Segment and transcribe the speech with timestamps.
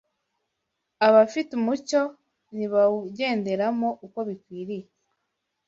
[1.07, 2.01] Abafite umucyo
[2.55, 4.87] ntibawugenderemo uko bikwiriye